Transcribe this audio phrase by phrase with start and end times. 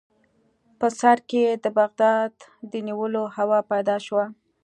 [0.79, 2.31] په سر کې یې د بغداد
[2.71, 4.25] د نیولو هوا پیدا شوه.